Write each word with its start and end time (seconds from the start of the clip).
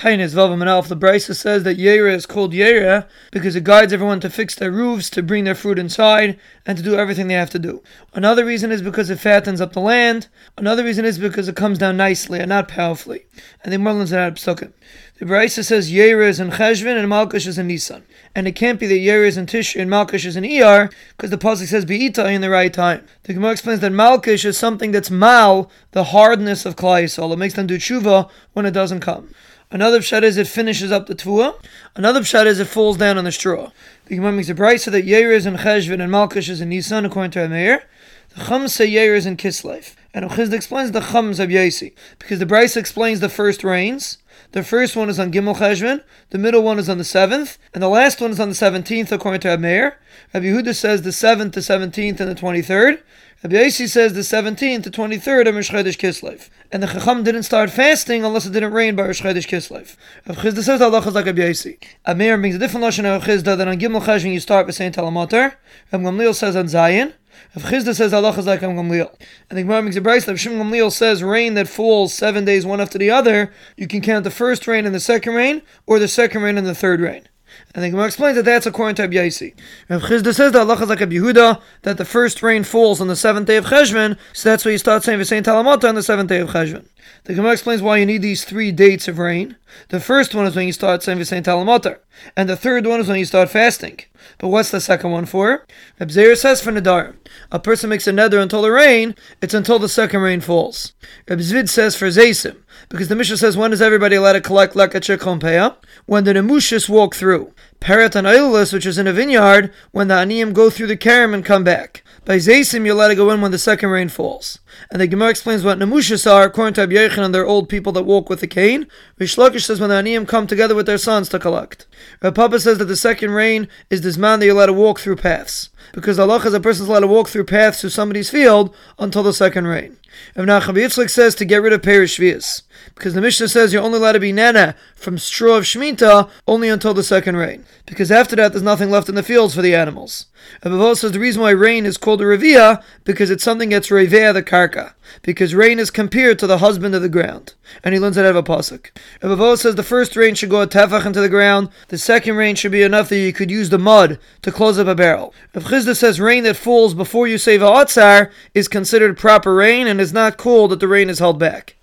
Taanis 0.00 0.34
Vavam 0.34 0.62
and 0.62 0.70
Alf, 0.70 0.88
the 0.88 0.96
Brisa 0.96 1.36
says 1.36 1.62
that 1.64 1.76
Yera 1.76 2.14
is 2.14 2.24
called 2.24 2.54
Yera 2.54 3.06
because 3.30 3.54
it 3.54 3.64
guides 3.64 3.92
everyone 3.92 4.18
to 4.20 4.30
fix 4.30 4.54
their 4.54 4.72
roofs, 4.72 5.10
to 5.10 5.22
bring 5.22 5.44
their 5.44 5.54
fruit 5.54 5.78
inside, 5.78 6.40
and 6.64 6.78
to 6.78 6.82
do 6.82 6.94
everything 6.94 7.28
they 7.28 7.34
have 7.34 7.50
to 7.50 7.58
do. 7.58 7.82
Another 8.14 8.46
reason 8.46 8.72
is 8.72 8.80
because 8.80 9.10
it 9.10 9.20
fattens 9.20 9.60
up 9.60 9.74
the 9.74 9.80
land. 9.80 10.28
Another 10.56 10.84
reason 10.84 11.04
is 11.04 11.18
because 11.18 11.48
it 11.48 11.54
comes 11.54 11.76
down 11.76 11.98
nicely 11.98 12.38
and 12.38 12.48
not 12.48 12.66
powerfully. 12.66 13.26
And 13.62 13.74
the 13.74 13.76
Merlins 13.76 14.10
are 14.16 14.20
out 14.20 14.36
psukim. 14.36 14.72
The 15.18 15.26
Brisa 15.26 15.62
says 15.62 15.92
Yera 15.92 16.26
is 16.26 16.40
in 16.40 16.52
Cheshvan 16.52 16.98
and 16.98 17.12
Malkush 17.12 17.46
is 17.46 17.58
in 17.58 17.66
Nisan. 17.66 18.04
And 18.34 18.48
it 18.48 18.52
can't 18.52 18.80
be 18.80 18.86
that 18.86 18.94
Yera 18.94 19.26
is 19.26 19.36
in 19.36 19.44
Tish 19.44 19.76
and 19.76 19.90
Malkush 19.90 20.24
is 20.24 20.34
in 20.34 20.46
ER 20.46 20.88
because 21.14 21.28
the 21.28 21.36
Pasuk 21.36 21.66
says 21.66 21.84
Be'ita 21.84 22.26
in 22.26 22.40
the 22.40 22.48
right 22.48 22.72
time. 22.72 23.06
The 23.24 23.34
Gemara 23.34 23.52
explains 23.52 23.80
that 23.80 23.92
Malkush 23.92 24.46
is 24.46 24.56
something 24.56 24.92
that's 24.92 25.10
mal, 25.10 25.70
the 25.90 26.04
hardness 26.04 26.64
of 26.64 26.76
Klal 26.76 27.04
Yisrael. 27.04 27.34
It 27.34 27.36
makes 27.36 27.52
them 27.52 27.66
do 27.66 27.76
tshuva 27.76 28.30
when 28.54 28.64
it 28.64 28.70
doesn't 28.70 29.00
come. 29.00 29.28
Another 29.72 30.00
pshat 30.00 30.24
is 30.24 30.36
it 30.36 30.48
finishes 30.48 30.90
up 30.90 31.06
the 31.06 31.14
tvua. 31.14 31.54
Another 31.94 32.22
pshat 32.22 32.46
is 32.46 32.58
it 32.58 32.66
falls 32.66 32.96
down 32.96 33.16
on 33.16 33.22
the 33.22 33.30
straw. 33.30 33.70
The 34.06 34.16
Gemara 34.16 34.32
makes 34.32 34.48
a 34.48 34.54
bright 34.54 34.80
so 34.80 34.90
that 34.90 35.06
Yair 35.06 35.32
is 35.32 35.46
in 35.46 35.58
Cheshvan 35.58 36.02
and 36.02 36.12
Malkish 36.12 36.48
is 36.48 36.60
in 36.60 36.70
Nisan 36.70 37.04
according 37.04 37.30
to 37.32 37.44
Amir. 37.44 37.84
The 38.30 38.44
Chum 38.46 38.66
say 38.66 38.90
Yair 38.90 39.16
is 39.16 39.26
in 39.26 39.36
Kislev. 39.36 39.94
And 40.12 40.28
Chizd 40.28 40.52
explains 40.52 40.90
the 40.90 41.00
Chums 41.00 41.38
of 41.38 41.52
Yasi 41.52 41.94
because 42.18 42.40
the 42.40 42.46
Bryce 42.46 42.76
explains 42.76 43.20
the 43.20 43.28
first 43.28 43.62
rains. 43.62 44.18
The 44.50 44.64
first 44.64 44.96
one 44.96 45.08
is 45.08 45.20
on 45.20 45.30
Gimel 45.30 45.56
Cheshvan, 45.56 46.02
the 46.30 46.38
middle 46.38 46.62
one 46.62 46.80
is 46.80 46.88
on 46.88 46.98
the 46.98 47.04
seventh, 47.04 47.56
and 47.72 47.80
the 47.80 47.88
last 47.88 48.20
one 48.20 48.32
is 48.32 48.40
on 48.40 48.48
the 48.48 48.54
seventeenth 48.56 49.12
according 49.12 49.42
to 49.42 49.54
Amir. 49.54 49.98
Rabbi 50.34 50.46
Yehuda 50.46 50.74
says 50.74 51.02
the 51.02 51.12
seventh, 51.12 51.54
the 51.54 51.62
seventeenth, 51.62 52.20
and 52.20 52.28
the 52.28 52.34
twenty-third. 52.34 53.04
Rabbi 53.42 53.56
Yossi 53.56 53.88
says 53.88 54.12
the 54.12 54.20
17th 54.20 54.82
to 54.82 54.90
23rd 54.90 55.48
of 55.48 55.54
Rosh 55.54 55.70
Kislev. 55.70 56.50
And 56.72 56.84
the 56.84 56.86
Chacham 56.86 57.24
didn't 57.24 57.42
start 57.42 57.68
fasting 57.70 58.24
unless 58.24 58.46
it 58.46 58.52
didn't 58.52 58.72
rain 58.72 58.94
by 58.94 59.02
Rosh 59.02 59.22
Kislev. 59.22 59.96
Rav 60.26 60.36
Chisda 60.36 60.62
says 60.62 60.80
Allah 60.80 61.00
is 61.00 61.14
like 61.14 61.26
Rabbi 61.26 61.40
Yossi. 61.40 61.82
Amir 62.06 62.38
brings 62.38 62.54
a 62.54 62.60
different 62.60 62.86
Lashon 62.86 63.04
of 63.04 63.24
Chisda 63.24 63.56
that 63.56 63.66
on 63.66 63.76
Gimel 63.76 64.00
Cheshvan 64.00 64.32
you 64.32 64.38
start 64.38 64.66
by 64.66 64.70
saying 64.70 64.92
Talamatar. 64.92 65.54
Rav 65.90 66.00
Gamliel 66.00 66.32
says 66.32 66.54
on 66.54 66.68
Zion. 66.68 67.14
Rav 67.56 67.64
Chisda 67.64 67.92
says 67.92 68.14
Allah 68.14 68.38
is 68.38 68.46
like 68.46 68.62
Rav 68.62 68.70
Gamliel. 68.70 69.12
And 69.48 69.58
the 69.58 69.62
Gemara 69.62 69.82
makes 69.82 69.96
a 69.96 70.00
brace 70.00 70.26
that 70.26 70.36
Shim 70.36 70.58
Gamliel 70.58 70.92
says 70.92 71.24
rain 71.24 71.54
that 71.54 71.66
falls 71.66 72.14
seven 72.14 72.44
days 72.44 72.64
one 72.64 72.80
after 72.80 72.98
the 72.98 73.10
other, 73.10 73.52
you 73.76 73.88
can 73.88 74.00
count 74.00 74.22
the 74.22 74.30
first 74.30 74.68
rain 74.68 74.86
and 74.86 74.94
the 74.94 75.00
second 75.00 75.34
rain, 75.34 75.62
or 75.86 75.98
the 75.98 76.06
second 76.06 76.42
rain 76.42 76.56
and 76.56 76.68
the 76.68 76.74
third 76.74 77.00
rain. 77.00 77.26
And 77.74 77.84
the 77.84 77.90
Gemara 77.90 78.06
explains 78.06 78.36
that 78.36 78.44
that's 78.44 78.66
according 78.66 78.96
to 78.96 79.08
Abyaisi. 79.08 79.54
Rav 79.88 80.02
Chisda 80.02 80.34
says 80.34 80.52
that 80.52 80.60
Allah 80.60 80.80
is 80.80 80.88
like 80.88 81.00
a 81.00 81.06
Yehuda, 81.06 81.60
that 81.82 81.98
the 81.98 82.04
first 82.04 82.42
rain 82.42 82.64
falls 82.64 83.00
on 83.00 83.08
the 83.08 83.16
seventh 83.16 83.46
day 83.46 83.56
of 83.56 83.66
Cheshvan, 83.66 84.18
so 84.32 84.48
that's 84.48 84.64
why 84.64 84.72
you 84.72 84.78
start 84.78 85.02
saying 85.02 85.18
the 85.18 85.24
V'sein 85.24 85.42
Talamata 85.42 85.88
on 85.88 85.94
the 85.94 86.02
seventh 86.02 86.28
day 86.28 86.40
of 86.40 86.50
Cheshvan. 86.50 86.84
The 87.24 87.34
Gemara 87.34 87.52
explains 87.52 87.82
why 87.82 87.98
you 87.98 88.06
need 88.06 88.22
these 88.22 88.44
three 88.44 88.72
dates 88.72 89.08
of 89.08 89.18
rain. 89.18 89.56
The 89.88 90.00
first 90.00 90.34
one 90.34 90.46
is 90.46 90.56
when 90.56 90.66
you 90.66 90.72
start 90.72 91.02
saying 91.02 91.18
V'sein 91.18 91.42
Talamata, 91.42 91.98
and 92.36 92.48
the 92.48 92.56
third 92.56 92.86
one 92.86 93.00
is 93.00 93.08
when 93.08 93.18
you 93.18 93.24
start 93.24 93.50
fasting. 93.50 94.00
But 94.38 94.48
what's 94.48 94.70
the 94.70 94.80
second 94.80 95.10
one 95.10 95.26
for? 95.26 95.66
Reb 95.98 96.10
Zera 96.10 96.36
says 96.36 96.60
for 96.60 96.72
Nadar, 96.72 97.16
a 97.50 97.58
person 97.58 97.90
makes 97.90 98.06
a 98.06 98.12
neder 98.12 98.42
until 98.42 98.62
the 98.62 98.70
rain, 98.70 99.14
it's 99.40 99.54
until 99.54 99.78
the 99.78 99.88
second 99.88 100.20
rain 100.20 100.40
falls. 100.40 100.92
Reb 101.28 101.38
Zvid 101.38 101.68
says 101.68 101.96
for 101.96 102.08
Zaysim, 102.08 102.56
because 102.88 103.08
the 103.08 103.16
Mishnah 103.16 103.38
says 103.38 103.56
when 103.56 103.72
is 103.72 103.82
everybody 103.82 104.16
allowed 104.16 104.34
to 104.34 104.40
collect 104.40 104.74
kompeya? 104.74 105.76
When 106.06 106.24
the 106.24 106.34
Nemushis 106.34 106.88
walk 106.88 107.14
through. 107.14 107.52
Parat 107.80 108.14
and 108.14 108.26
Eilis, 108.26 108.72
which 108.72 108.86
is 108.86 108.98
in 108.98 109.06
a 109.06 109.12
vineyard, 109.12 109.72
when 109.92 110.08
the 110.08 110.14
Aniyim 110.14 110.52
go 110.52 110.68
through 110.68 110.88
the 110.88 110.96
Karim 110.96 111.32
and 111.32 111.44
come 111.44 111.64
back. 111.64 112.04
By 112.24 112.36
Zaysim, 112.36 112.84
you're 112.84 112.94
allowed 112.94 113.08
to 113.08 113.14
go 113.14 113.30
in 113.30 113.40
when 113.40 113.50
the 113.50 113.58
second 113.58 113.88
rain 113.88 114.08
falls. 114.08 114.58
And 114.90 115.00
the 115.00 115.06
Gemara 115.06 115.30
explains 115.30 115.64
what 115.64 115.78
Nemushas 115.78 116.30
are, 116.30 116.44
according 116.44 116.74
to 116.74 116.86
Abiyachan 116.86 117.24
and 117.24 117.34
their 117.34 117.46
old 117.46 117.68
people 117.68 117.92
that 117.92 118.02
walk 118.02 118.28
with 118.28 118.42
a 118.42 118.46
cane. 118.46 118.86
Reish 119.18 119.38
Lakish 119.38 119.64
says 119.64 119.80
when 119.80 119.90
the 119.90 119.96
Aniyim 119.96 120.28
come 120.28 120.46
together 120.46 120.74
with 120.74 120.86
their 120.86 120.98
sons 120.98 121.28
to 121.30 121.38
collect. 121.38 121.86
Papa 122.20 122.60
says 122.60 122.78
that 122.78 122.84
the 122.84 122.96
second 122.96 123.30
rain 123.30 123.68
is 123.88 124.02
this 124.02 124.16
man 124.16 124.38
that 124.40 124.46
you're 124.46 124.54
allowed 124.54 124.66
to 124.66 124.72
walk 124.72 125.00
through 125.00 125.16
paths. 125.16 125.70
Because 125.92 126.18
Allah 126.18 126.36
is 126.44 126.54
a 126.54 126.60
person's 126.60 126.88
allowed 126.88 127.00
to 127.00 127.06
walk 127.06 127.28
through 127.28 127.44
paths 127.44 127.80
to 127.80 127.90
somebody's 127.90 128.30
field 128.30 128.74
until 128.98 129.22
the 129.22 129.32
second 129.32 129.66
rain. 129.66 129.96
Rav 130.36 130.46
Yitzchak 130.46 131.10
says 131.10 131.34
to 131.36 131.44
get 131.44 131.62
rid 131.62 131.72
of 131.72 131.82
Perish 131.82 132.18
Shvias. 132.18 132.62
Because 132.94 133.14
the 133.14 133.20
Mishnah 133.20 133.48
says 133.48 133.72
you're 133.72 133.82
only 133.82 133.98
allowed 133.98 134.12
to 134.12 134.20
be 134.20 134.32
nana 134.32 134.74
from 134.94 135.18
straw 135.18 135.56
of 135.56 135.64
Shemitah 135.64 136.28
only 136.46 136.68
until 136.68 136.94
the 136.94 137.02
second 137.02 137.36
rain. 137.36 137.64
Because 137.86 138.10
after 138.10 138.36
that 138.36 138.52
there's 138.52 138.62
nothing 138.62 138.90
left 138.90 139.08
in 139.08 139.14
the 139.14 139.22
fields 139.22 139.54
for 139.54 139.62
the 139.62 139.74
animals. 139.74 140.26
Abavol 140.62 140.96
says 140.96 141.12
the 141.12 141.20
reason 141.20 141.42
why 141.42 141.50
rain 141.50 141.86
is 141.86 141.96
called 141.96 142.20
a 142.20 142.24
revia 142.24 142.82
because 143.04 143.30
it's 143.30 143.44
something 143.44 143.70
that's 143.70 143.88
revia 143.88 144.32
the 144.32 144.42
karka. 144.42 144.94
Because 145.22 145.54
rain 145.54 145.78
is 145.78 145.90
compared 145.90 146.38
to 146.38 146.46
the 146.46 146.58
husband 146.58 146.94
of 146.94 147.02
the 147.02 147.08
ground. 147.08 147.54
And 147.82 147.94
he 147.94 148.00
learns 148.00 148.16
that 148.16 148.24
out 148.24 148.36
of 148.36 148.36
a 148.36 148.42
pasuk. 148.42 148.90
Abavol 149.22 149.58
says 149.58 149.74
the 149.74 149.82
first 149.82 150.16
rain 150.16 150.34
should 150.34 150.50
go 150.50 150.62
a 150.62 150.66
tefach 150.66 151.06
into 151.06 151.20
the 151.20 151.28
ground. 151.28 151.68
The 151.88 151.98
second 151.98 152.36
rain 152.36 152.54
should 152.54 152.72
be 152.72 152.82
enough 152.82 153.08
that 153.08 153.18
you 153.18 153.32
could 153.32 153.50
use 153.50 153.70
the 153.70 153.78
mud 153.78 154.18
to 154.42 154.52
close 154.52 154.78
up 154.78 154.86
a 154.86 154.94
barrel. 154.94 155.34
If 155.54 155.64
Chisda 155.64 155.96
says 155.96 156.20
rain 156.20 156.44
that 156.44 156.56
falls 156.56 156.94
before 156.94 157.26
you 157.26 157.38
say 157.38 157.58
va'atzar 157.58 158.30
is 158.54 158.68
considered 158.68 159.18
proper 159.18 159.54
rain 159.54 159.86
and 159.86 160.00
is 160.00 160.12
not 160.12 160.36
cool 160.36 160.68
that 160.68 160.80
the 160.80 160.88
rain 160.88 161.10
is 161.10 161.18
held 161.18 161.38
back. 161.38 161.76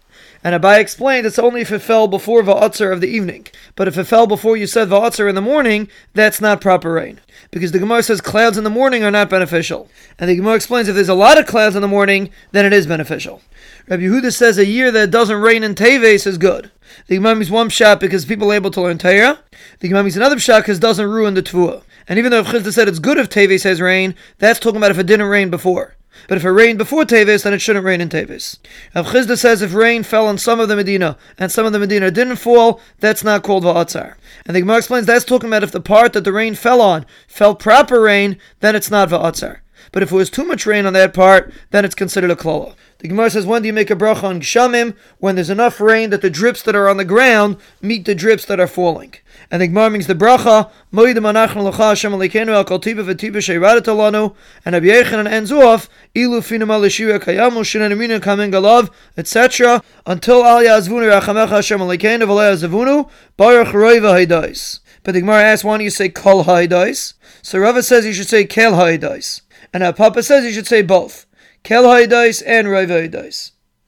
And 0.43 0.61
Abai 0.61 0.79
explained 0.79 1.25
it's 1.25 1.39
only 1.39 1.61
if 1.61 1.71
it 1.71 1.79
fell 1.79 2.07
before 2.07 2.43
Va'atzer 2.43 2.91
of 2.93 3.01
the 3.01 3.07
evening. 3.07 3.47
But 3.75 3.87
if 3.87 3.97
it 3.97 4.05
fell 4.05 4.27
before 4.27 4.55
you 4.55 4.67
said 4.67 4.89
Va'atzer 4.89 5.27
in 5.27 5.35
the 5.35 5.41
morning, 5.41 5.89
that's 6.13 6.39
not 6.39 6.61
proper 6.61 6.93
rain. 6.93 7.19
Because 7.51 7.71
the 7.71 7.79
Gemara 7.79 8.03
says 8.03 8.21
clouds 8.21 8.57
in 8.57 8.63
the 8.63 8.69
morning 8.69 9.03
are 9.03 9.11
not 9.11 9.29
beneficial. 9.29 9.89
And 10.19 10.29
the 10.29 10.35
Gemara 10.35 10.55
explains 10.55 10.87
if 10.87 10.95
there's 10.95 11.09
a 11.09 11.13
lot 11.13 11.37
of 11.39 11.47
clouds 11.47 11.75
in 11.75 11.81
the 11.81 11.87
morning, 11.87 12.29
then 12.51 12.65
it 12.65 12.73
is 12.73 12.87
beneficial. 12.87 13.41
Rabbi 13.87 14.03
Yehuda 14.03 14.33
says 14.33 14.57
a 14.57 14.65
year 14.65 14.91
that 14.91 15.11
doesn't 15.11 15.41
rain 15.41 15.63
in 15.63 15.75
Teves 15.75 16.27
is 16.27 16.37
good. 16.37 16.71
The 17.07 17.15
Gemara 17.15 17.35
means 17.35 17.51
one 17.51 17.69
shot 17.69 17.99
because 17.99 18.25
people 18.25 18.51
are 18.51 18.55
able 18.55 18.71
to 18.71 18.81
learn 18.81 18.97
Torah. 18.97 19.39
The 19.79 19.87
Gemara 19.87 20.03
means 20.03 20.17
another 20.17 20.39
shot 20.39 20.63
because 20.63 20.77
it 20.77 20.81
doesn't 20.81 21.09
ruin 21.09 21.33
the 21.33 21.43
Tvua. 21.43 21.83
And 22.07 22.17
even 22.17 22.31
though 22.31 22.43
Chisda 22.43 22.71
said 22.71 22.87
it's 22.87 22.99
good 22.99 23.17
if 23.17 23.29
Teves 23.29 23.63
has 23.63 23.81
rain, 23.81 24.15
that's 24.37 24.59
talking 24.59 24.77
about 24.77 24.91
if 24.91 24.99
it 24.99 25.07
didn't 25.07 25.27
rain 25.27 25.49
before. 25.49 25.96
But 26.27 26.37
if 26.37 26.45
it 26.45 26.51
rained 26.51 26.77
before 26.77 27.03
Teves, 27.03 27.43
then 27.43 27.53
it 27.53 27.61
shouldn't 27.61 27.85
rain 27.85 28.01
in 28.01 28.09
Teves. 28.09 28.57
Rav 28.95 29.07
Chisda 29.07 29.37
says 29.37 29.61
if 29.61 29.73
rain 29.73 30.03
fell 30.03 30.27
on 30.27 30.37
some 30.37 30.59
of 30.59 30.67
the 30.67 30.75
Medina 30.75 31.17
and 31.37 31.51
some 31.51 31.65
of 31.65 31.73
the 31.73 31.79
Medina 31.79 32.11
didn't 32.11 32.37
fall, 32.37 32.81
that's 32.99 33.23
not 33.23 33.43
called 33.43 33.63
Va'atzar. 33.63 34.15
And 34.45 34.55
the 34.55 34.61
Gemara 34.61 34.77
explains 34.77 35.05
that's 35.05 35.25
talking 35.25 35.49
about 35.49 35.63
if 35.63 35.71
the 35.71 35.81
part 35.81 36.13
that 36.13 36.23
the 36.23 36.33
rain 36.33 36.55
fell 36.55 36.81
on 36.81 37.05
fell 37.27 37.55
proper 37.55 38.01
rain, 38.01 38.37
then 38.59 38.75
it's 38.75 38.91
not 38.91 39.09
Va'atzar. 39.09 39.59
But 39.91 40.03
if 40.03 40.11
it 40.11 40.15
was 40.15 40.29
too 40.29 40.43
much 40.43 40.65
rain 40.65 40.85
on 40.85 40.93
that 40.93 41.13
part, 41.13 41.53
then 41.71 41.85
it's 41.85 41.95
considered 41.95 42.31
a 42.31 42.35
klola. 42.35 42.75
The 42.99 43.09
Gemara 43.09 43.29
says, 43.29 43.45
when 43.45 43.61
do 43.61 43.67
you 43.67 43.73
make 43.73 43.91
a 43.91 43.95
bracha 43.95 44.23
on 44.23 44.41
gshamim? 44.41 44.95
When 45.19 45.35
there's 45.35 45.51
enough 45.51 45.79
rain 45.79 46.09
that 46.09 46.21
the 46.21 46.31
drips 46.31 46.63
that 46.63 46.75
are 46.75 46.89
on 46.89 46.97
the 46.97 47.05
ground 47.05 47.57
meet 47.81 48.05
the 48.05 48.15
drips 48.15 48.45
that 48.45 48.59
are 48.59 48.67
falling. 48.67 49.13
And 49.51 49.61
the 49.61 49.67
Gemara 49.67 49.91
means 49.91 50.07
the 50.07 50.15
bracha, 50.15 50.71
moidim 50.91 51.31
anachnu 51.31 51.63
l'cha 51.63 51.89
Hashem 51.89 52.11
aleikenu 52.11 52.49
al 52.49 52.65
kol 52.65 52.79
tiba 52.79 53.03
v'tiba 53.03 53.37
sheiradet 53.37 53.83
alanu, 53.83 54.35
and 54.65 54.73
Rabbi 54.73 54.87
Yochanan 54.87 55.29
ends 55.29 55.51
off, 55.51 55.87
ilu 56.15 56.41
finam 56.41 56.71
al 56.71 56.81
kayamu 56.81 57.61
shinanamina 57.61 58.19
kamen 58.19 58.51
galav, 58.51 58.89
etc., 59.15 59.83
until 60.07 60.43
al 60.43 60.63
yazvunu 60.63 61.21
rachamecha 61.21 61.49
Hashem 61.49 61.79
aleikenu 61.79 62.23
v'le 62.23 62.55
yazvunu, 62.55 63.09
baruch 63.37 63.73
roi 63.73 63.99
v'haidais. 63.99 64.79
But 65.03 65.13
the 65.13 65.21
Gemara 65.21 65.43
asks, 65.43 65.63
why 65.63 65.77
do 65.77 65.83
you 65.83 65.89
say 65.89 66.09
kol 66.09 66.43
haidais? 66.43 67.13
So 67.41 67.59
Rava 67.59 67.81
says 67.81 68.05
you 68.05 68.11
should 68.11 68.27
say 68.27 68.43
kel 68.43 68.73
haidais. 68.73 69.41
And 69.77 69.83
our 69.83 69.93
Papa 69.93 70.23
says 70.23 70.43
you 70.43 70.53
should 70.53 70.65
say 70.65 70.81
both. 70.81 71.27
Kel 71.61 71.83
haidais 71.83 72.41
and 72.43 72.67
roi 72.67 72.87
v'haidais. 72.87 73.51